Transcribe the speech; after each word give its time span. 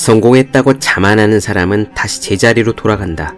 성공했다고 0.00 0.78
자만하는 0.78 1.40
사람은 1.40 1.92
다시 1.94 2.22
제자리로 2.22 2.72
돌아간다. 2.72 3.34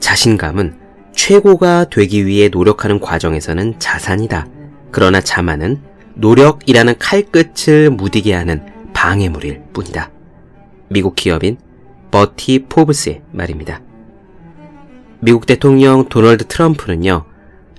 자신감은 0.00 0.76
최고가 1.14 1.84
되기 1.88 2.26
위해 2.26 2.48
노력하는 2.48 2.98
과정에서는 2.98 3.78
자산이다. 3.78 4.48
그러나 4.90 5.20
자만은 5.20 5.80
노력이라는 6.14 6.94
칼끝을 6.98 7.90
무디게 7.90 8.34
하는 8.34 8.66
방해물일 8.92 9.62
뿐이다. 9.72 10.10
미국 10.88 11.14
기업인 11.14 11.58
버티 12.10 12.64
포브스의 12.68 13.22
말입니다. 13.30 13.80
미국 15.20 15.46
대통령 15.46 16.08
도널드 16.08 16.46
트럼프는요, 16.48 17.24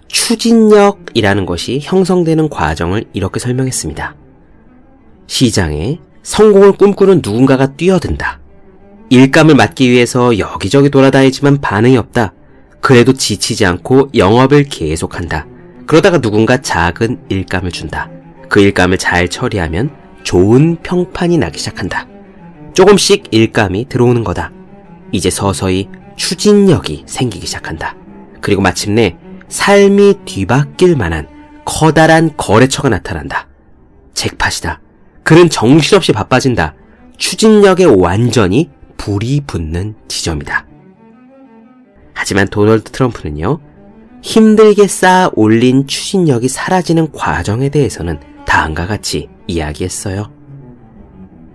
추진력이라는 0.08 1.46
것이 1.46 1.80
형성되는 1.84 2.48
과정을 2.48 3.04
이렇게 3.12 3.42
설명했습니다. 3.42 4.16
시장에 5.28 6.00
성공을 6.26 6.72
꿈꾸는 6.72 7.22
누군가가 7.24 7.68
뛰어든다. 7.68 8.40
일감을 9.10 9.54
맡기 9.54 9.92
위해서 9.92 10.40
여기저기 10.40 10.90
돌아다니지만 10.90 11.62
반응이 11.62 11.98
없다. 11.98 12.34
그래도 12.82 13.14
지치지 13.14 13.64
않고 13.64 14.10
영업을 14.16 14.64
계속한다. 14.64 15.46
그러다가 15.86 16.18
누군가 16.18 16.60
작은 16.60 17.26
일감을 17.30 17.72
준다. 17.72 18.10
그 18.50 18.60
일감을 18.60 18.98
잘 18.98 19.30
처리하면 19.30 19.92
좋은 20.24 20.78
평판이 20.82 21.38
나기 21.38 21.60
시작한다. 21.60 22.08
조금씩 22.74 23.28
일감이 23.30 23.88
들어오는 23.88 24.24
거다. 24.24 24.52
이제 25.12 25.30
서서히 25.30 25.90
추진력이 26.16 27.04
생기기 27.06 27.46
시작한다. 27.46 27.96
그리고 28.42 28.64
마침내 28.64 29.16
삶이 29.48 30.22
뒤바뀔 30.26 30.96
만한 30.96 31.28
커다란 31.66 32.36
거래처가 32.36 32.90
나타난다. 32.90 33.48
잭팟이다. 34.16 34.85
그는 35.26 35.50
정신없이 35.50 36.14
바빠진다. 36.14 36.76
추진력에 37.18 37.86
완전히 37.86 38.70
불이 38.96 39.42
붙는 39.48 39.96
지점이다. 40.08 40.68
하지만 42.14 42.48
도널드 42.48 42.92
트럼프는요, 42.92 43.60
힘들게 44.22 44.88
쌓아 44.88 45.32
올린 45.34 45.88
추진력이 45.88 46.48
사라지는 46.48 47.12
과정에 47.12 47.70
대해서는 47.70 48.20
다음과 48.46 48.86
같이 48.86 49.28
이야기했어요. 49.48 50.32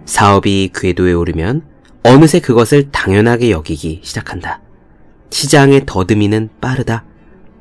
사업이 0.05 0.71
궤도에 0.75 1.13
오르면 1.13 1.63
어느새 2.03 2.41
그것을 2.41 2.91
당연하게 2.91 3.53
여기기 3.53 4.01
시작한다. 4.03 4.61
시장의 5.31 5.85
더듬이는 5.87 6.49
빠르다. 6.61 7.05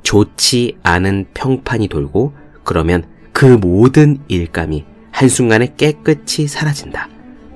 좋지 0.02 0.78
않은 0.82 1.28
평판이 1.36 1.88
돌고 1.88 2.34
그러면 2.64 3.04
그 3.32 3.46
모든 3.46 4.18
일감이 4.28 4.89
한순간에 5.20 5.74
깨끗이 5.76 6.48
사라진다. 6.48 7.10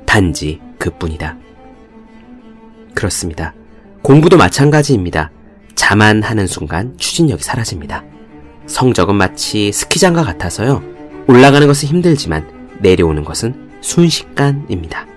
단지 0.06 0.59
그뿐이다. 0.80 1.38
그렇습니다. 2.94 3.53
공부도 4.02 4.36
마찬가지입니다. 4.36 5.31
자만하는 5.73 6.45
순간 6.45 6.97
추진력이 6.97 7.41
사라집니다. 7.41 8.03
성적은 8.66 9.16
마치 9.16 9.72
스키장과 9.72 10.23
같아서요. 10.23 10.84
올라가는 11.30 11.66
것은 11.66 11.88
힘들지만 11.88 12.45
내려오는 12.81 13.23
것은 13.23 13.72
순식간입니다. 13.80 15.08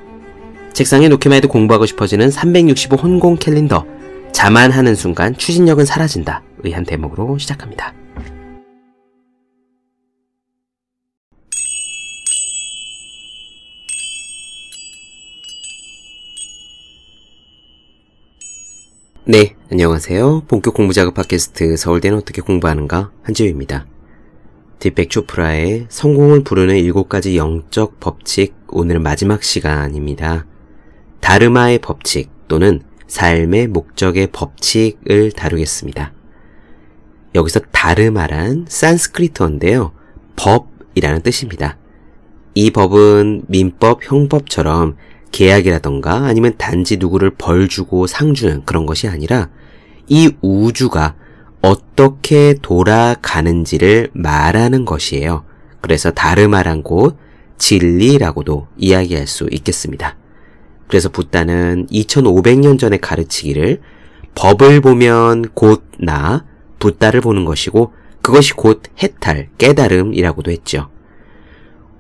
책상에 0.73 1.09
놓기만 1.09 1.39
해도 1.39 1.49
공부하고 1.49 1.85
싶어지는 1.85 2.31
365 2.31 2.95
혼공 2.95 3.39
캘린더. 3.41 3.85
자만하는 4.31 4.95
순간 4.95 5.37
추진력은 5.37 5.85
사라진다. 5.85 6.45
의한 6.63 6.85
대목으로 6.85 7.39
시작합니다. 7.39 7.93
네, 19.29 19.57
안녕하세요. 19.73 20.45
본격 20.47 20.75
공부 20.75 20.93
작업 20.93 21.15
팟캐스트 21.15 21.77
서울대는 21.77 22.19
어떻게 22.19 22.41
공부하는가 22.41 23.11
한지우입니다. 23.25 23.85
딥백 24.79 25.11
초프라의 25.11 25.87
성공을 25.89 26.45
부르는 26.45 26.77
일곱 26.77 27.09
가지 27.09 27.37
영적 27.37 27.99
법칙 27.99 28.55
오늘 28.69 29.01
마지막 29.01 29.43
시간입니다. 29.43 30.47
다르마의 31.19 31.81
법칙 31.81 32.31
또는 32.47 32.83
삶의 33.09 33.67
목적의 33.67 34.29
법칙을 34.29 35.33
다루겠습니다. 35.33 36.13
여기서 37.35 37.59
다르마란 37.73 38.67
산스크리트어인데요. 38.69 39.91
법이라는 40.37 41.23
뜻입니다. 41.23 41.79
이 42.55 42.71
법은 42.71 43.47
민법, 43.49 44.09
형법처럼 44.09 44.97
계약이라던가 45.37 46.25
아니면 46.25 46.55
단지 46.57 46.97
누구를 46.97 47.29
벌 47.29 47.69
주고 47.69 48.07
상 48.07 48.33
주는 48.33 48.65
그런 48.65 48.87
것이 48.87 49.07
아니라 49.07 49.51
이 50.09 50.33
우주가 50.41 51.15
어떻게 51.61 52.55
돌아가는지를 52.63 54.09
말하는 54.15 54.87
것이에요. 54.87 55.45
그래서 55.83 56.11
다르마란 56.11 56.83
곳 56.83 57.19
진리라고도 57.59 58.69
이야기할 58.79 59.27
수 59.27 59.47
있겠습니다. 59.51 60.17
그래서 60.89 61.11
붓다는 61.11 61.87
2500년 61.89 62.79
전에 62.79 62.97
가르치기를 62.97 63.83
법을 64.35 64.81
보면 64.81 65.51
곧 65.53 65.85
나, 65.99 66.47
붓다를 66.79 67.21
보는 67.21 67.45
것이고 67.45 67.93
그것이 68.23 68.55
곧 68.55 68.83
해탈, 69.03 69.51
깨달음이라고도 69.59 70.51
했죠. 70.51 70.89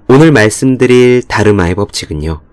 오늘 0.08 0.32
말씀드릴 0.32 1.24
다르마의 1.28 1.74
법칙은요. 1.74 2.45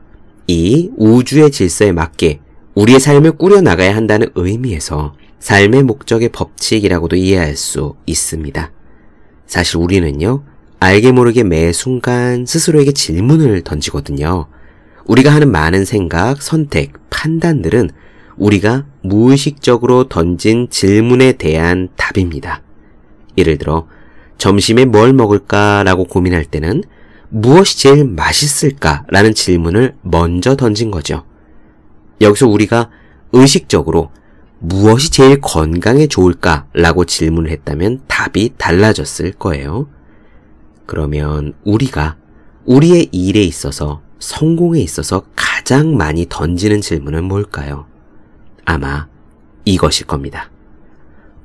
이 0.47 0.89
우주의 0.97 1.49
질서에 1.51 1.91
맞게 1.91 2.39
우리의 2.75 2.99
삶을 2.99 3.33
꾸려나가야 3.33 3.95
한다는 3.95 4.29
의미에서 4.35 5.15
삶의 5.39 5.83
목적의 5.83 6.29
법칙이라고도 6.29 7.15
이해할 7.15 7.55
수 7.55 7.95
있습니다. 8.05 8.71
사실 9.45 9.77
우리는요, 9.77 10.43
알게 10.79 11.11
모르게 11.11 11.43
매 11.43 11.71
순간 11.71 12.45
스스로에게 12.45 12.91
질문을 12.91 13.61
던지거든요. 13.61 14.47
우리가 15.05 15.33
하는 15.33 15.51
많은 15.51 15.85
생각, 15.85 16.41
선택, 16.41 16.93
판단들은 17.09 17.89
우리가 18.37 18.85
무의식적으로 19.01 20.09
던진 20.09 20.69
질문에 20.69 21.33
대한 21.33 21.89
답입니다. 21.95 22.61
예를 23.37 23.57
들어, 23.57 23.87
점심에 24.37 24.85
뭘 24.85 25.13
먹을까라고 25.13 26.05
고민할 26.05 26.45
때는 26.45 26.83
무엇이 27.35 27.79
제일 27.79 28.05
맛있을까라는 28.05 29.33
질문을 29.33 29.95
먼저 30.03 30.55
던진 30.55 30.91
거죠. 30.91 31.25
여기서 32.21 32.47
우리가 32.47 32.91
의식적으로 33.31 34.11
무엇이 34.59 35.09
제일 35.09 35.41
건강에 35.41 36.05
좋을까라고 36.05 37.05
질문을 37.05 37.49
했다면 37.49 38.01
답이 38.07 38.53
달라졌을 38.59 39.31
거예요. 39.31 39.89
그러면 40.85 41.55
우리가 41.63 42.17
우리의 42.65 43.09
일에 43.11 43.41
있어서 43.41 44.03
성공에 44.19 44.79
있어서 44.81 45.23
가장 45.35 45.97
많이 45.97 46.27
던지는 46.29 46.81
질문은 46.81 47.23
뭘까요? 47.23 47.87
아마 48.63 49.07
이것일 49.65 50.05
겁니다. 50.05 50.51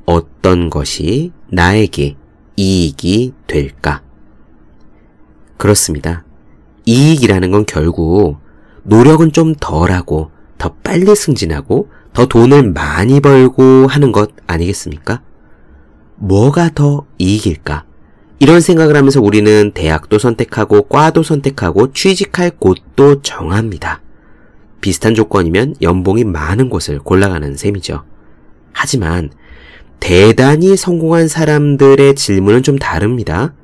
어떤 0.05 0.69
것이 0.69 1.33
나에게 1.51 2.17
이익이 2.57 3.33
될까? 3.47 4.03
그렇습니다. 5.59 6.25
이익이라는 6.87 7.51
건 7.51 7.67
결국 7.67 8.39
노력은 8.85 9.33
좀 9.33 9.55
덜하고 9.55 10.31
더 10.57 10.75
빨리 10.83 11.15
승진하고 11.15 11.91
더 12.15 12.27
돈을 12.27 12.73
많이 12.73 13.21
벌고 13.21 13.87
하는 13.87 14.11
것 14.13 14.31
아니겠습니까? 14.47 15.21
뭐가 16.17 16.71
더 16.75 17.05
이익일까? 17.19 17.85
이런 18.41 18.61
생각을 18.61 18.97
하면서 18.97 19.21
우리는 19.21 19.73
대학도 19.73 20.19
선택하고 20.19 20.83
과도 20.83 21.23
선택하고 21.23 21.93
취직할 21.93 22.53
곳도 22.53 23.23
정합니다. 23.23 24.01
비슷한 24.81 25.15
조건이면 25.15 25.75
연봉이 25.83 26.25
많은 26.25 26.71
곳을 26.71 27.01
골라가는 27.01 27.57
셈이죠. 27.57 28.05
하지만 28.73 29.31
대단히 30.01 30.77
성공한 30.77 31.27
사람들의 31.27 32.15
질문은 32.15 32.63
좀 32.63 32.79
다릅니다. 32.79 33.55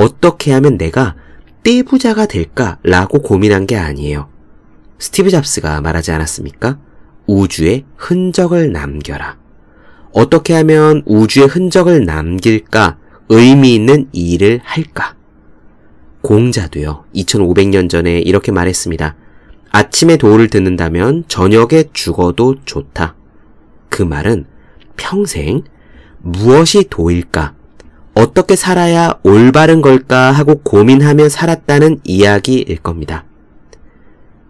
어떻게 0.00 0.50
하면 0.52 0.78
내가 0.78 1.14
떼부자가 1.62 2.24
될까라고 2.24 3.20
고민한 3.20 3.66
게 3.66 3.76
아니에요. 3.76 4.30
스티브 4.98 5.28
잡스가 5.30 5.82
말하지 5.82 6.10
않았습니까? 6.12 6.78
우주에 7.26 7.84
흔적을 7.96 8.72
남겨라. 8.72 9.36
어떻게 10.12 10.54
하면 10.54 11.02
우주에 11.04 11.44
흔적을 11.44 12.06
남길까? 12.06 12.96
의미 13.28 13.74
있는 13.74 14.08
일을 14.12 14.60
할까? 14.64 15.16
공자도요, 16.22 17.04
2500년 17.14 17.90
전에 17.90 18.20
이렇게 18.20 18.52
말했습니다. 18.52 19.16
아침에 19.70 20.16
도를 20.16 20.48
듣는다면 20.48 21.24
저녁에 21.28 21.84
죽어도 21.92 22.56
좋다. 22.64 23.16
그 23.90 24.02
말은 24.02 24.46
평생 24.96 25.62
무엇이 26.18 26.86
도일까? 26.88 27.59
어떻게 28.14 28.56
살아야 28.56 29.14
올바른 29.22 29.80
걸까 29.82 30.32
하고 30.32 30.56
고민하며 30.56 31.28
살았다는 31.28 32.00
이야기일 32.04 32.78
겁니다. 32.78 33.24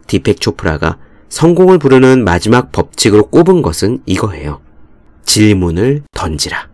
디펙 0.06 0.40
초프라가 0.40 0.98
성공을 1.28 1.78
부르는 1.78 2.24
마지막 2.24 2.72
법칙으로 2.72 3.26
꼽은 3.26 3.62
것은 3.62 4.00
이거예요. 4.06 4.60
질문을 5.24 6.02
던지라. 6.12 6.68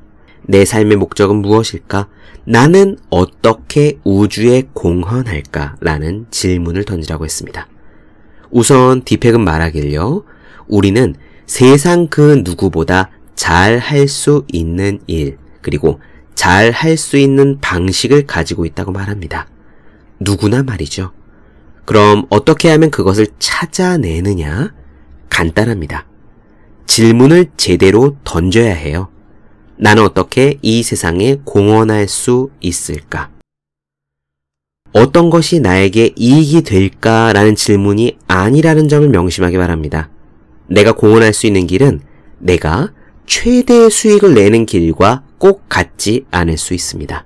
내 0.45 0.65
삶의 0.65 0.97
목적은 0.97 1.37
무엇일까? 1.37 2.09
나는 2.45 2.97
어떻게 3.11 3.99
우주에 4.05 4.69
공헌할까? 4.73 5.77
라는 5.81 6.27
질문을 6.31 6.85
던지라고 6.85 7.25
했습니다. 7.25 7.69
우선 8.51 9.03
디펙은 9.03 9.43
말하길요. 9.43 10.23
우리는 10.69 11.15
세상 11.47 12.07
그 12.07 12.43
누구보다 12.45 13.11
잘 13.35 13.79
할 13.79 14.09
수 14.09 14.45
있는 14.51 15.01
일, 15.07 15.37
그리고 15.61 16.01
잘 16.37 16.71
할 16.71 16.97
수 16.97 17.17
있는 17.17 17.59
방식을 17.61 18.27
가지고 18.27 18.67
있다고 18.67 18.93
말합니다. 18.93 19.49
누구나 20.21 20.63
말이죠. 20.63 21.13
그럼 21.85 22.27
어떻게 22.31 22.71
하면 22.71 22.91
그것을 22.91 23.27
찾아내느냐? 23.39 24.73
간단합니다. 25.29 26.07
질문을 26.87 27.47
제대로 27.57 28.17
던져야 28.23 28.73
해요. 28.73 29.09
나는 29.77 30.05
어떻게 30.05 30.59
이 30.63 30.83
세상에 30.83 31.39
공헌할 31.45 32.07
수 32.07 32.51
있을까? 32.61 33.31
어떤 34.93 35.29
것이 35.29 35.61
나에게 35.61 36.13
이익이 36.17 36.63
될까라는 36.63 37.55
질문이 37.57 38.19
아니라는 38.29 38.89
점을 38.89 39.07
명심하기 39.09 39.59
바랍니다. 39.59 40.11
내가 40.69 40.93
공헌할 40.93 41.33
수 41.35 41.47
있는 41.47 41.67
길은 41.67 42.01
내가 42.39 42.93
최대의 43.27 43.91
수익을 43.91 44.35
내는 44.35 44.65
길과 44.65 45.26
꼭 45.39 45.69
같지 45.69 46.25
않을 46.31 46.57
수 46.57 46.75
있습니다. 46.75 47.25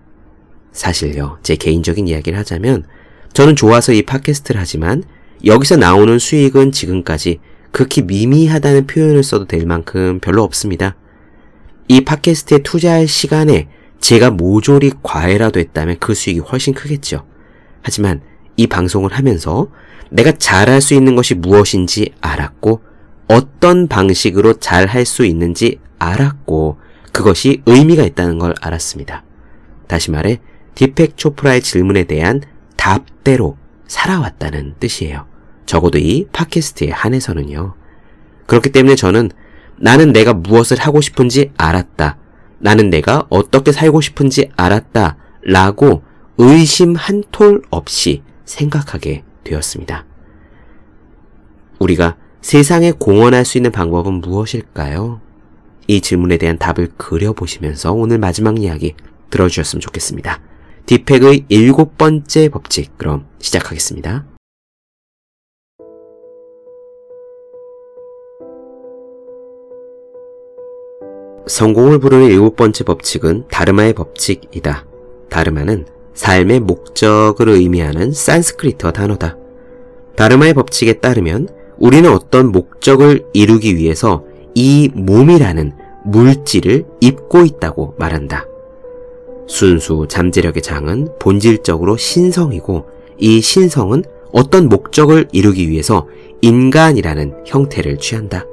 사실요, 0.73 1.39
제 1.43 1.57
개인적인 1.57 2.09
이야기를 2.09 2.39
하자면 2.39 2.85
저는 3.33 3.57
좋아서 3.57 3.93
이 3.93 4.03
팟캐스트를 4.03 4.61
하지만 4.61 5.05
여기서 5.45 5.77
나오는 5.77 6.19
수익은 6.19 6.73
지금까지 6.73 7.39
극히 7.71 8.03
미미하다는 8.03 8.87
표현을 8.87 9.23
써도 9.23 9.47
될 9.47 9.65
만큼 9.67 10.19
별로 10.21 10.43
없습니다. 10.43 10.97
이 11.89 12.03
팟캐스트에 12.03 12.59
투자할 12.59 13.09
시간에 13.09 13.69
제가 14.01 14.31
모조리 14.31 14.93
과외라도 15.03 15.61
했다면 15.61 15.97
그 16.01 16.15
수익이 16.15 16.41
훨씬 16.41 16.75
크겠죠. 16.75 17.25
하지만 17.83 18.21
이 18.57 18.67
방송을 18.67 19.13
하면서 19.13 19.69
내가 20.11 20.33
잘할 20.33 20.81
수 20.81 20.95
있는 20.95 21.15
것이 21.15 21.35
무엇인지 21.35 22.13
알았고 22.21 22.83
어떤 23.29 23.87
방식으로 23.87 24.55
잘할 24.55 25.07
수 25.07 25.25
있는지 25.25 25.79
알았고 25.99 26.79
그것이 27.21 27.61
의미가 27.67 28.03
있다는 28.05 28.39
걸 28.39 28.55
알았습니다. 28.63 29.25
다시 29.87 30.11
말해 30.11 30.41
디펙 30.75 31.19
초프라의 31.19 31.61
질문에 31.61 32.05
대한 32.05 32.41
답대로 32.77 33.59
살아왔다는 33.87 34.77
뜻이에요. 34.81 35.27
적어도 35.67 35.99
이 35.99 36.25
팟캐스트에 36.33 36.91
한해서는요. 36.91 37.75
그렇기 38.47 38.71
때문에 38.71 38.95
저는 38.95 39.31
나는 39.77 40.13
내가 40.13 40.33
무엇을 40.33 40.79
하고 40.79 41.03
싶은지 41.03 41.53
알았다. 41.59 42.17
나는 42.59 42.89
내가 42.89 43.27
어떻게 43.29 43.71
살고 43.71 44.01
싶은지 44.01 44.51
알았다. 44.57 45.19
라고 45.43 46.03
의심 46.39 46.95
한 46.95 47.23
톨 47.31 47.61
없이 47.71 48.23
생각하게 48.47 49.25
되었습니다. 49.45 50.07
우리가 51.79 52.17
세상에 52.41 52.93
공헌할 52.93 53.45
수 53.45 53.59
있는 53.59 53.73
방법은 53.73 54.23
무엇일까요? 54.23 55.21
이 55.91 56.01
질문에 56.01 56.37
대한 56.37 56.57
답을 56.57 56.91
그려보시면서 56.97 57.93
오늘 57.93 58.19
마지막 58.19 58.63
이야기 58.63 58.95
들어주셨으면 59.31 59.81
좋겠습니다. 59.81 60.41
디펙의 60.87 61.47
일곱 61.49 61.99
번째 61.99 62.49
법칙, 62.49 62.97
그럼 62.97 63.27
시작하겠습니다. 63.41 64.25
성공을 71.49 71.99
부르는 71.99 72.27
일곱 72.27 72.55
번째 72.55 72.85
법칙은 72.85 73.49
다르마의 73.49 73.95
법칙이다. 73.95 74.87
다르마는 75.29 75.87
삶의 76.15 76.61
목적을 76.61 77.49
의미하는 77.49 78.13
산스크리트어 78.13 78.93
단어다. 78.93 79.37
다르마의 80.15 80.55
법칙에 80.55 81.01
따르면 81.01 81.49
우리는 81.79 82.09
어떤 82.13 82.53
목적을 82.53 83.27
이루기 83.33 83.77
위해서 83.77 84.25
이 84.55 84.89
몸이라는 84.95 85.80
물질을 86.05 86.87
입고 87.01 87.45
있다고 87.45 87.95
말한다. 87.99 88.47
순수 89.47 90.07
잠재력의 90.09 90.63
장은 90.63 91.09
본질적으로 91.19 91.97
신성이고 91.97 92.87
이 93.19 93.41
신성은 93.41 94.05
어떤 94.33 94.69
목적을 94.69 95.29
이루기 95.33 95.69
위해서 95.69 96.07
인간이라는 96.41 97.45
형태를 97.47 97.99
취한다. 97.99 98.47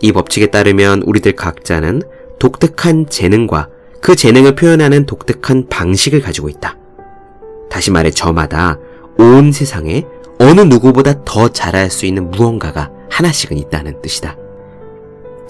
이 0.00 0.12
법칙에 0.12 0.46
따르면 0.46 1.02
우리들 1.02 1.32
각자는 1.32 2.02
독특한 2.38 3.06
재능과 3.08 3.68
그 4.00 4.16
재능을 4.16 4.54
표현하는 4.54 5.06
독특한 5.06 5.68
방식을 5.68 6.20
가지고 6.20 6.48
있다. 6.48 6.76
다시 7.70 7.90
말해 7.90 8.10
저마다 8.10 8.78
온 9.18 9.52
세상에 9.52 10.04
어느 10.38 10.60
누구보다 10.60 11.24
더 11.24 11.48
잘할 11.48 11.90
수 11.90 12.06
있는 12.06 12.30
무언가가 12.30 12.90
하나씩은 13.10 13.56
있다는 13.58 14.02
뜻이다. 14.02 14.36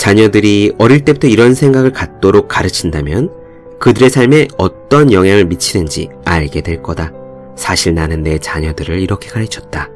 자녀들이 0.02 0.72
어릴 0.78 1.04
때부터 1.04 1.28
이런 1.28 1.54
생각을 1.54 1.92
갖도록 1.92 2.48
가르친다면 2.48 3.30
그들의 3.78 4.10
삶에 4.10 4.48
어떤 4.58 5.12
영향을 5.12 5.44
미치는지 5.44 6.08
알게 6.24 6.62
될 6.62 6.82
거다. 6.82 7.12
사실 7.54 7.94
나는 7.94 8.24
내 8.24 8.38
자녀들을 8.38 8.98
이렇게 8.98 9.28
가르쳤다. 9.28 9.90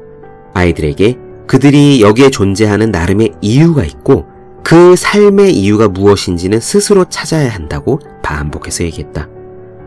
아이들에게 0.53 1.17
그들이 1.45 2.01
여기에 2.01 2.29
존재하는 2.29 2.89
나름의 2.89 3.33
이유가 3.41 3.83
있고 3.83 4.25
그 4.63 4.95
삶의 4.95 5.53
이유가 5.53 5.89
무엇인지는 5.89 6.61
스스로 6.61 7.03
찾아야 7.09 7.49
한다고 7.49 7.99
반복해서 8.23 8.85
얘기했다. 8.85 9.27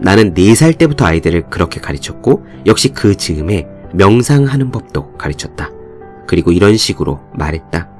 나는 0.00 0.34
4살 0.34 0.76
때부터 0.76 1.06
아이들을 1.06 1.48
그렇게 1.48 1.80
가르쳤고 1.80 2.44
역시 2.66 2.90
그 2.90 3.14
즈음에 3.14 3.66
명상하는 3.94 4.70
법도 4.70 5.16
가르쳤다. 5.16 5.70
그리고 6.26 6.52
이런 6.52 6.76
식으로 6.76 7.20
말했다. 7.32 7.99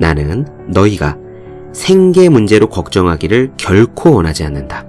나는 0.00 0.46
너희가 0.66 1.18
생계 1.72 2.30
문제로 2.30 2.68
걱정하기를 2.68 3.52
결코 3.58 4.14
원하지 4.14 4.44
않는다. 4.44 4.86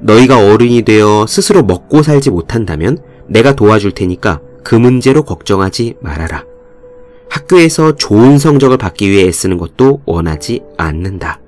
너희가 0.00 0.44
어른이 0.52 0.82
되어 0.82 1.24
스스로 1.28 1.62
먹고 1.62 2.02
살지 2.02 2.30
못한다면 2.30 2.98
내가 3.28 3.54
도와줄 3.54 3.92
테니까 3.92 4.40
그 4.64 4.74
문제로 4.74 5.22
걱정하지 5.22 5.94
말아라. 6.00 6.44
학교에서 7.28 7.94
좋은 7.94 8.38
성적을 8.38 8.76
받기 8.76 9.08
위해 9.08 9.28
애쓰는 9.28 9.56
것도 9.56 10.02
원하지 10.04 10.62
않는다. 10.76 11.40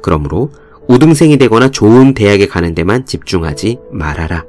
그러므로 0.00 0.50
우등생이 0.88 1.36
되거나 1.36 1.70
좋은 1.70 2.14
대학에 2.14 2.46
가는 2.46 2.74
데만 2.74 3.04
집중하지 3.04 3.78
말아라. 3.92 4.46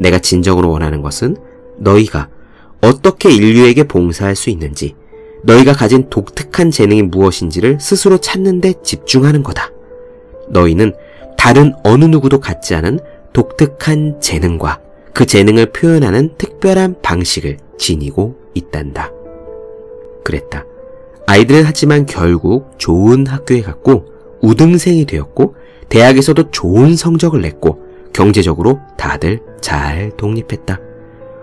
내가 0.00 0.18
진정으로 0.18 0.68
원하는 0.68 1.00
것은 1.00 1.36
너희가 1.78 2.28
어떻게 2.80 3.30
인류에게 3.30 3.84
봉사할 3.84 4.34
수 4.34 4.50
있는지, 4.50 4.96
너희가 5.44 5.72
가진 5.72 6.08
독특한 6.08 6.70
재능이 6.70 7.02
무엇인지를 7.02 7.78
스스로 7.80 8.18
찾는 8.18 8.60
데 8.60 8.74
집중하는 8.82 9.42
거다. 9.42 9.70
너희는 10.48 10.94
다른 11.36 11.74
어느 11.84 12.06
누구도 12.06 12.40
갖지 12.40 12.74
않은 12.74 12.98
독특한 13.32 14.20
재능과 14.20 14.80
그 15.12 15.26
재능을 15.26 15.66
표현하는 15.66 16.34
특별한 16.38 16.96
방식을 17.02 17.58
지니고 17.78 18.36
있단다. 18.54 19.10
그랬다. 20.24 20.64
아이들은 21.26 21.64
하지만 21.64 22.06
결국 22.06 22.72
좋은 22.78 23.26
학교에 23.26 23.60
갔고 23.62 24.06
우등생이 24.40 25.04
되었고 25.06 25.54
대학에서도 25.88 26.50
좋은 26.50 26.96
성적을 26.96 27.40
냈고 27.42 27.82
경제적으로 28.12 28.80
다들 28.96 29.40
잘 29.60 30.10
독립했다. 30.16 30.78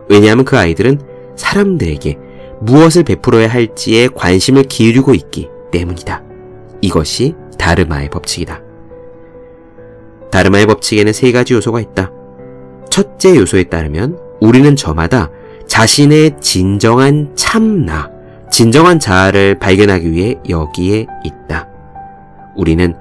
왜냐하면 0.10 0.46
그 0.46 0.58
아이들은 0.58 1.00
사람들에게 1.36 2.18
무엇을 2.62 3.04
베풀어야 3.04 3.48
할지에 3.48 4.08
관심을 4.08 4.64
기울이고 4.64 5.14
있기 5.16 5.50
때문이다. 5.72 6.24
이것이 6.82 7.36
다르마의 7.58 8.10
법칙이다. 8.10 8.62
다르마의 10.32 10.66
법칙에는 10.68 11.14
세 11.14 11.32
가지 11.32 11.54
요소가 11.54 11.82
있다. 11.82 12.12
첫째 12.90 13.36
요소에 13.36 13.66
따르면 13.66 14.18
우리는 14.40 14.76
저마다 14.76 15.30
자신의 15.68 16.40
진정한 16.42 17.32
참나, 17.36 18.10
진정한 18.50 19.00
자아를 19.00 19.60
발견하기 19.60 20.12
위해 20.12 20.36
여기에 20.50 21.08
있다. 21.24 21.68
우리는 22.56 22.94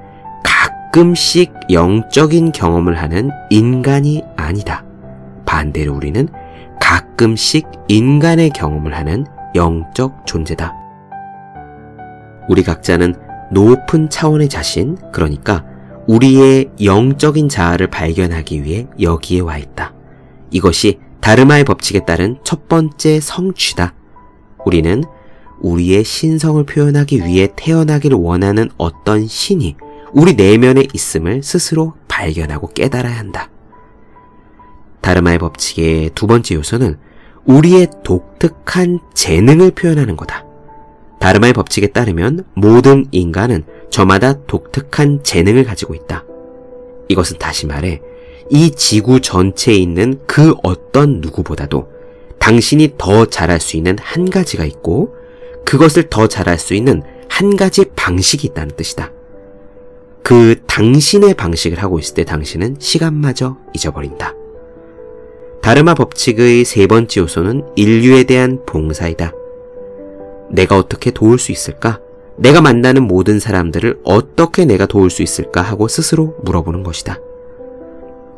가끔씩 0.45 1.53
영적인 1.71 2.53
경험을 2.53 2.99
하는 2.99 3.31
인간이 3.51 4.23
아니다. 4.37 4.85
반대로 5.45 5.95
우리는 5.95 6.29
가끔씩 6.81 7.67
인간의 7.89 8.51
경험을 8.51 8.95
하는 8.97 9.27
영적 9.55 10.27
존재다. 10.27 10.75
우리 12.49 12.63
각자는 12.63 13.15
높은 13.53 14.09
차원의 14.11 14.49
자신, 14.49 14.97
그러니까 15.13 15.65
우리의 16.07 16.71
영적인 16.83 17.49
자아를 17.49 17.89
발견하기 17.89 18.65
위해 18.65 18.87
여기에 19.01 19.41
와 19.41 19.59
있다. 19.59 19.95
이것이 20.51 20.99
다르마의 21.21 21.65
법칙에 21.65 22.05
따른 22.05 22.39
첫 22.45 22.69
번째 22.69 23.21
성취다. 23.21 23.95
우리는 24.65 25.05
우리의 25.61 26.05
신성을 26.05 26.65
표현하기 26.65 27.25
위해 27.25 27.49
태어나기를 27.55 28.17
원하는 28.17 28.71
어떤 28.79 29.27
신이 29.27 29.77
우리 30.13 30.35
내면에 30.35 30.85
있음을 30.93 31.43
스스로 31.43 31.95
발견하고 32.09 32.69
깨달아야 32.69 33.19
한다. 33.19 33.51
다르마의 35.01 35.39
법칙의 35.39 36.11
두 36.15 36.27
번째 36.27 36.57
요소는 36.57 36.99
우리의 37.51 37.89
독특한 38.05 39.01
재능을 39.15 39.73
표현하는 39.73 40.17
거다. 40.17 40.45
다르마의 41.19 41.53
법칙에 41.53 41.89
따르면 41.89 42.45
모든 42.55 43.07
인간은 43.11 43.65
저마다 43.91 44.45
독특한 44.47 45.23
재능을 45.25 45.65
가지고 45.65 45.95
있다. 45.95 46.25
이것은 47.09 47.39
다시 47.39 47.67
말해 47.67 48.01
이 48.51 48.71
지구 48.71 49.21
전체에 49.21 49.75
있는 49.75 50.21
그 50.27 50.55
어떤 50.63 51.21
누구보다도 51.21 51.89
당신이 52.39 52.95
더 52.97 53.27
잘할 53.27 53.61
수 53.61 53.77
있는 53.77 53.97
한 54.01 54.31
가지가 54.31 54.65
있고 54.65 55.15
그것을 55.65 56.09
더 56.09 56.27
잘할 56.27 56.59
수 56.59 56.75
있는 56.75 57.03
한 57.29 57.57
가지 57.57 57.85
방식이 57.97 58.47
있다는 58.49 58.77
뜻이다. 58.77 59.13
그 60.23 60.63
당신의 60.67 61.35
방식을 61.35 61.83
하고 61.83 61.99
있을 61.99 62.15
때 62.15 62.25
당신은 62.25 62.77
시간마저 62.79 63.57
잊어버린다. 63.75 64.40
다르마 65.63 65.95
법칙의 65.95 66.65
세 66.65 66.87
번째 66.87 67.21
요소는 67.21 67.65
인류에 67.77 68.25
대한 68.25 68.61
봉사이다. 68.65 69.33
내가 70.51 70.77
어떻게 70.77 71.11
도울 71.11 71.39
수 71.39 71.53
있을까? 71.53 72.01
내가 72.37 72.63
만나는 72.63 73.03
모든 73.03 73.39
사람들을 73.39 74.01
어떻게 74.03 74.65
내가 74.65 74.87
도울 74.87 75.11
수 75.11 75.23
있을까 75.23 75.61
하고 75.61 75.87
스스로 75.87 76.35
물어보는 76.43 76.83
것이다. 76.83 77.19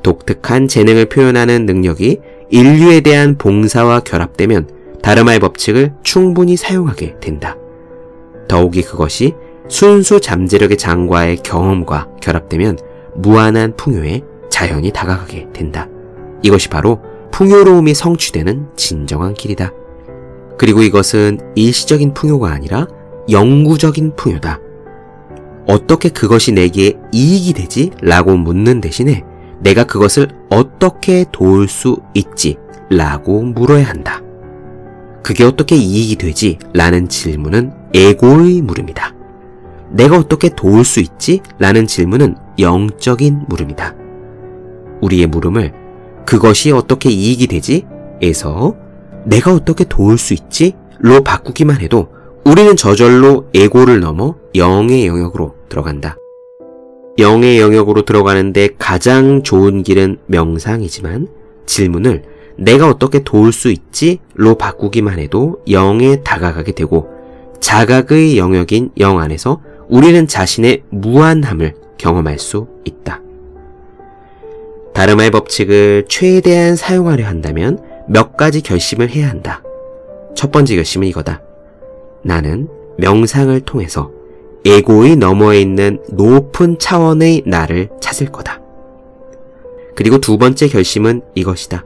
독특한 0.03 0.67
재능을 0.67 1.07
표현하는 1.07 1.65
능력이 1.65 2.19
인류에 2.51 3.01
대한 3.01 3.39
봉사와 3.39 4.01
결합되면 4.01 4.69
다르마의 5.01 5.39
법칙을 5.39 5.93
충분히 6.03 6.57
사용하게 6.57 7.21
된다. 7.21 7.57
더욱이 8.49 8.83
그것이 8.83 9.35
순수 9.69 10.21
잠재력의 10.21 10.77
장과의 10.77 11.39
경험과 11.39 12.09
결합되면 12.21 12.79
무한한 13.15 13.77
풍요에 13.77 14.23
자연히 14.51 14.91
다가가게 14.93 15.49
된다. 15.53 15.89
이것이 16.43 16.69
바로 16.69 17.01
풍요로움이 17.33 17.95
성취되는 17.95 18.69
진정한 18.77 19.35
길이다. 19.35 19.73
그리고 20.59 20.83
이것은 20.83 21.41
일시적인 21.57 22.15
풍요가 22.15 22.53
아니라 22.53 22.87
영구적인 23.31 24.15
풍요다. 24.17 24.61
어떻게 25.67 26.09
그것이 26.09 26.53
내게 26.53 26.99
이익이 27.13 27.53
되지? 27.55 27.91
라고 28.01 28.37
묻는 28.37 28.81
대신에 28.81 29.25
내가 29.61 29.85
그것을 29.85 30.29
어떻게 30.51 31.25
도울 31.33 31.69
수 31.69 31.99
있지? 32.15 32.57
라고 32.91 33.43
물어야 33.43 33.89
한다. 33.89 34.21
그게 35.23 35.45
어떻게 35.45 35.77
이익이 35.77 36.17
되지? 36.17 36.59
라는 36.75 37.09
질문은 37.09 37.73
에고의 37.95 38.61
물음이다. 38.63 39.15
내가 39.91 40.17
어떻게 40.19 40.49
도울 40.49 40.85
수 40.85 41.01
있지? 41.01 41.41
라는 41.59 41.87
질문은 41.87 42.37
영적인 42.59 43.45
물음이다. 43.49 43.95
우리의 45.01 45.27
물음을 45.29 45.82
그것이 46.27 46.71
어떻게 46.73 47.11
이익이 47.11 47.47
되지? 47.47 47.87
에서 48.21 48.77
내가 49.25 49.55
어떻게 49.55 49.85
도울 49.85 50.19
수 50.19 50.35
있지? 50.35 50.75
로 50.99 51.23
바꾸기만 51.23 51.81
해도 51.81 52.09
우리는 52.45 52.77
저절로 52.77 53.49
에고를 53.55 54.01
넘어 54.01 54.37
영의 54.55 55.07
영역으로 55.07 55.55
들어간다. 55.69 56.17
영의 57.19 57.61
영역으로 57.61 58.03
들어가는데 58.03 58.71
가장 58.79 59.43
좋은 59.43 59.83
길은 59.83 60.19
명상이지만 60.27 61.29
질문을 61.67 62.23
내가 62.57 62.89
어떻게 62.89 63.23
도울 63.23 63.53
수 63.53 63.71
있지? 63.71 64.19
로 64.35 64.55
바꾸기만 64.57 65.19
해도 65.19 65.61
영에 65.71 66.23
다가가게 66.23 66.73
되고 66.73 67.09
자각의 67.61 68.39
영역인 68.39 68.91
영 68.99 69.21
안에서 69.21 69.61
우리는 69.89 70.27
자신의 70.27 70.83
무한함을 70.91 71.75
경험할 71.99 72.39
수 72.39 72.67
있다. 72.85 73.21
다르마의 74.95 75.31
법칙을 75.31 76.05
최대한 76.09 76.77
사용하려 76.77 77.27
한다면 77.27 77.79
몇 78.09 78.37
가지 78.37 78.61
결심을 78.61 79.11
해야 79.11 79.29
한다. 79.29 79.63
첫 80.35 80.53
번째 80.53 80.77
결심은 80.77 81.09
이거다. 81.09 81.43
나는 82.23 82.69
명상을 82.99 83.59
통해서 83.63 84.11
에고의 84.65 85.17
너머에 85.17 85.61
있는 85.61 86.03
높은 86.11 86.79
차원의 86.79 87.43
나를 87.47 87.89
찾을 88.01 88.29
거다. 88.29 88.61
그리고 89.95 90.19
두 90.19 90.39
번째 90.39 90.69
결심은 90.69 91.23
이것이다. 91.35 91.85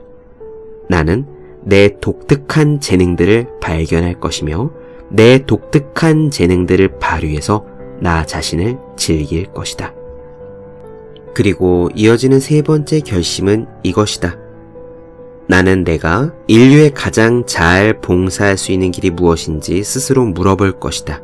나는 0.89 1.25
내 1.63 1.99
독특한 1.99 2.79
재능들을 2.79 3.59
발견할 3.61 4.19
것이며 4.19 4.71
내 5.09 5.45
독특한 5.45 6.29
재능들을 6.29 6.99
발휘해서 6.99 7.65
나 7.99 8.25
자신을 8.25 8.77
즐길 8.95 9.47
것이다. 9.47 9.93
그리고 11.37 11.87
이어지는 11.93 12.39
세 12.39 12.63
번째 12.63 12.99
결심은 12.99 13.67
이것이다. 13.83 14.37
나는 15.47 15.83
내가 15.83 16.31
인류에 16.47 16.89
가장 16.89 17.45
잘 17.45 18.01
봉사할 18.01 18.57
수 18.57 18.71
있는 18.71 18.89
길이 18.89 19.11
무엇인지 19.11 19.83
스스로 19.83 20.25
물어볼 20.25 20.79
것이다. 20.79 21.21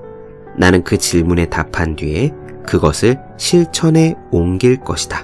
나는 0.55 0.83
그 0.83 0.99
질문에 0.99 1.47
답한 1.47 1.95
뒤에 1.95 2.31
그것을 2.63 3.17
실천에 3.37 4.13
옮길 4.29 4.79
것이다. 4.81 5.23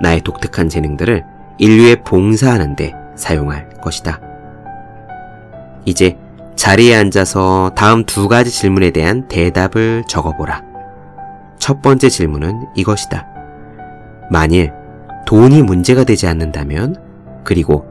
나의 0.00 0.22
독특한 0.22 0.70
재능들을 0.70 1.22
인류에 1.58 1.96
봉사하는데 1.96 2.94
사용할 3.14 3.68
것이다. 3.82 4.18
이제 5.84 6.16
자리에 6.56 6.94
앉아서 6.94 7.72
다음 7.76 8.04
두 8.06 8.28
가지 8.28 8.50
질문에 8.50 8.92
대한 8.92 9.28
대답을 9.28 10.04
적어보라. 10.08 10.62
첫 11.58 11.82
번째 11.82 12.08
질문은 12.08 12.68
이것이다. 12.74 13.31
만일 14.32 14.72
돈이 15.26 15.62
문제가 15.62 16.04
되지 16.04 16.26
않는다면, 16.26 16.96
그리고 17.44 17.86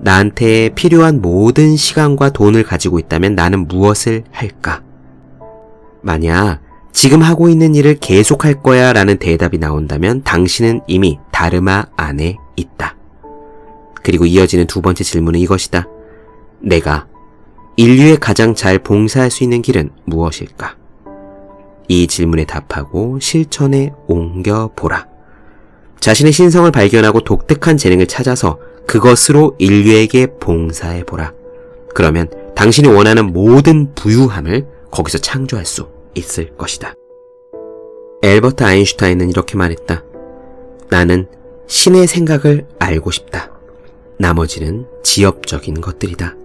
나한테 0.00 0.70
필요한 0.74 1.22
모든 1.22 1.76
시간과 1.76 2.30
돈을 2.30 2.64
가지고 2.64 2.98
있다면 2.98 3.34
나는 3.34 3.66
무엇을 3.68 4.24
할까? 4.30 4.82
만약 6.02 6.60
지금 6.92 7.22
하고 7.22 7.48
있는 7.48 7.74
일을 7.74 7.98
계속할 8.00 8.62
거야 8.62 8.92
라는 8.92 9.18
대답이 9.18 9.58
나온다면 9.58 10.22
당신은 10.22 10.82
이미 10.86 11.18
다르마 11.32 11.86
안에 11.96 12.36
있다. 12.56 12.96
그리고 14.02 14.26
이어지는 14.26 14.66
두 14.66 14.82
번째 14.82 15.02
질문은 15.02 15.40
이것이다. 15.40 15.88
내가 16.60 17.06
인류에 17.76 18.16
가장 18.16 18.54
잘 18.54 18.78
봉사할 18.78 19.30
수 19.30 19.42
있는 19.42 19.62
길은 19.62 19.90
무엇일까? 20.04 20.76
이 21.88 22.06
질문에 22.06 22.44
답하고 22.44 23.18
실천에 23.20 23.92
옮겨보라. 24.06 25.13
자신의 26.00 26.32
신성을 26.32 26.70
발견하고 26.70 27.20
독특한 27.20 27.76
재능을 27.76 28.06
찾아서 28.06 28.58
그것으로 28.86 29.54
인류에게 29.58 30.38
봉사해보라. 30.38 31.32
그러면 31.94 32.28
당신이 32.54 32.88
원하는 32.88 33.32
모든 33.32 33.94
부유함을 33.94 34.66
거기서 34.90 35.18
창조할 35.18 35.64
수 35.64 35.88
있을 36.14 36.56
것이다. 36.56 36.94
엘버트 38.22 38.64
아인슈타인은 38.64 39.28
이렇게 39.28 39.56
말했다. 39.56 40.02
나는 40.90 41.26
신의 41.66 42.06
생각을 42.06 42.66
알고 42.78 43.10
싶다. 43.10 43.50
나머지는 44.18 44.86
지엽적인 45.02 45.80
것들이다. 45.80 46.36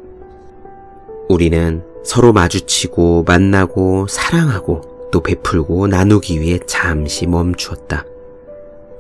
우리는 1.30 1.84
서로 2.04 2.34
마주치고 2.34 3.24
만나고 3.28 4.08
사랑하고 4.08 5.10
또 5.12 5.22
베풀고 5.22 5.88
나누기 5.88 6.42
위해 6.42 6.60
잠시 6.66 7.28
멈추었다. 7.28 8.06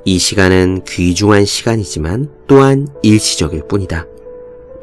이 0.06 0.18
시간은 0.18 0.84
귀중한 0.88 1.46
시간이지만 1.46 2.30
또한 2.48 2.88
일시적일 3.04 3.68
뿐이다. 3.68 4.06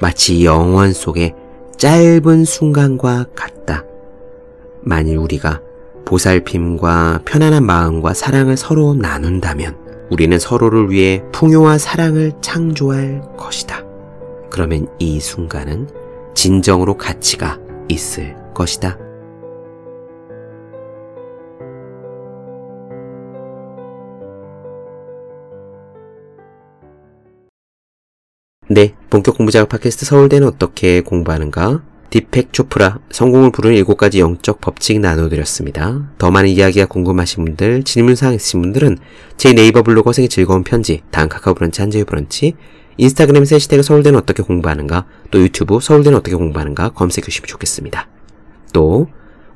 마치 0.01 0.45
영원 0.45 0.93
속의 0.93 1.35
짧은 1.77 2.45
순간과 2.45 3.27
같다. 3.35 3.85
만일 4.83 5.17
우리가 5.19 5.61
보살핌과 6.05 7.23
편안한 7.25 7.65
마음과 7.65 8.15
사랑을 8.15 8.57
서로 8.57 8.95
나눈다면 8.95 9.77
우리는 10.11 10.39
서로를 10.39 10.91
위해 10.91 11.23
풍요와 11.33 11.79
사랑을 11.79 12.33
창조할 12.41 13.23
것이다. 13.37 13.85
그러면 14.51 14.87
이 14.99 15.19
순간은 15.19 15.89
진정으로 16.35 16.97
가치가 16.97 17.59
있을 17.89 18.37
것이다. 18.55 19.06
네, 28.69 28.95
본격 29.11 29.37
공부작업 29.37 29.69
팟캐스트 29.69 30.07
서울대는 30.07 30.49
어떻게 30.49 31.01
공부하는가? 31.01 31.85
디펙 32.11 32.53
초프라 32.53 32.99
성공을 33.13 33.53
부르는 33.53 33.77
7가지 33.85 34.19
영적 34.19 34.61
법칙 34.61 34.99
나눠드렸습니다. 34.99 36.11
더 36.19 36.33
많은 36.33 36.49
이야기가 36.51 36.87
궁금하신 36.87 37.45
분들, 37.45 37.85
질문사항 37.85 38.35
있으신 38.35 38.63
분들은 38.63 38.99
제 39.37 39.53
네이버 39.53 39.85
블로그 39.85 40.13
생의 40.13 40.29
즐거운 40.29 40.65
편지, 40.65 41.03
다음 41.13 41.29
카카오 41.29 41.55
브런치, 41.55 41.81
한재유 41.81 42.07
브런치, 42.07 42.55
인스타그램에서 42.97 43.55
해시태그 43.55 43.85
서울대는 43.85 44.19
어떻게 44.19 44.43
공부하는가, 44.43 45.07
또 45.31 45.39
유튜브 45.39 45.79
서울대는 45.81 46.19
어떻게 46.19 46.35
공부하는가 46.35 46.89
검색해 46.89 47.27
주시면 47.27 47.47
좋겠습니다. 47.47 48.09
또 48.73 49.07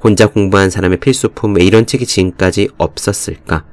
혼자 0.05 0.29
공부한 0.29 0.71
사람의 0.71 1.01
필수품 1.01 1.57
왜 1.57 1.65
이런 1.65 1.85
책이 1.85 2.07
지금까지 2.07 2.69
없었을까? 2.79 3.65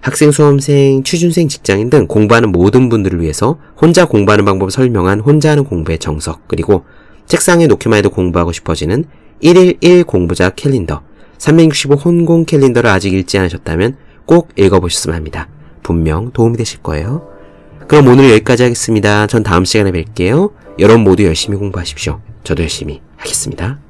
학생, 0.00 0.30
수험생, 0.30 1.02
취준생, 1.02 1.48
직장인 1.48 1.90
등 1.90 2.06
공부하는 2.06 2.52
모든 2.52 2.88
분들을 2.88 3.20
위해서 3.20 3.58
혼자 3.80 4.06
공부하는 4.06 4.44
방법을 4.44 4.70
설명한 4.70 5.20
혼자 5.20 5.50
하는 5.50 5.64
공부의 5.64 5.98
정석, 5.98 6.48
그리고 6.48 6.84
책상에 7.26 7.66
놓기만 7.66 7.98
해도 7.98 8.10
공부하고 8.10 8.52
싶어지는 8.52 9.04
1일 9.42 9.76
1 9.80 10.04
공부자 10.04 10.50
캘린더, 10.50 11.02
365 11.38 11.94
혼공 11.94 12.44
캘린더를 12.44 12.88
아직 12.90 13.12
읽지 13.12 13.38
않으셨다면 13.38 13.96
꼭 14.26 14.48
읽어보셨으면 14.56 15.16
합니다. 15.16 15.48
분명 15.82 16.30
도움이 16.32 16.56
되실 16.56 16.80
거예요. 16.82 17.28
그럼 17.88 18.06
오늘 18.08 18.30
여기까지 18.30 18.62
하겠습니다. 18.62 19.26
전 19.26 19.42
다음 19.42 19.64
시간에 19.64 19.90
뵐게요. 19.90 20.52
여러분 20.78 21.02
모두 21.02 21.24
열심히 21.24 21.58
공부하십시오. 21.58 22.20
저도 22.44 22.62
열심히 22.62 23.00
하겠습니다. 23.16 23.89